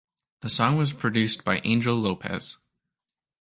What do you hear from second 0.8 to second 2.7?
produced by Angel Lopez.